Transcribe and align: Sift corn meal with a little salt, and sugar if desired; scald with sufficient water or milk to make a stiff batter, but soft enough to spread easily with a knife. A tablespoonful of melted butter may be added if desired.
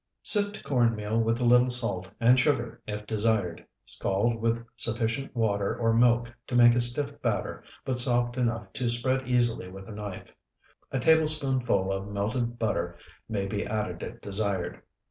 Sift 0.23 0.63
corn 0.63 0.95
meal 0.95 1.19
with 1.19 1.39
a 1.39 1.45
little 1.45 1.69
salt, 1.69 2.07
and 2.19 2.39
sugar 2.39 2.81
if 2.87 3.05
desired; 3.05 3.63
scald 3.85 4.41
with 4.41 4.65
sufficient 4.75 5.35
water 5.35 5.77
or 5.77 5.93
milk 5.93 6.35
to 6.47 6.55
make 6.55 6.73
a 6.73 6.79
stiff 6.81 7.21
batter, 7.21 7.63
but 7.85 7.99
soft 7.99 8.35
enough 8.35 8.73
to 8.73 8.89
spread 8.89 9.27
easily 9.27 9.69
with 9.69 9.87
a 9.87 9.91
knife. 9.93 10.31
A 10.89 10.97
tablespoonful 10.99 11.91
of 11.91 12.07
melted 12.07 12.57
butter 12.57 12.97
may 13.29 13.45
be 13.45 13.63
added 13.63 14.01
if 14.01 14.19
desired. 14.21 14.81